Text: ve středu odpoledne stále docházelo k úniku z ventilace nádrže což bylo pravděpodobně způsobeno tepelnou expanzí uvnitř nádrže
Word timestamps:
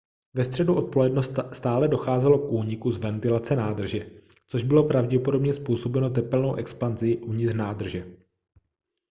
ve 0.33 0.43
středu 0.43 0.75
odpoledne 0.77 1.21
stále 1.53 1.87
docházelo 1.87 2.39
k 2.39 2.51
úniku 2.51 2.91
z 2.91 2.97
ventilace 2.99 3.55
nádrže 3.55 4.09
což 4.47 4.63
bylo 4.63 4.87
pravděpodobně 4.87 5.53
způsobeno 5.53 6.09
tepelnou 6.09 6.55
expanzí 6.55 7.17
uvnitř 7.17 7.53
nádrže 7.53 8.07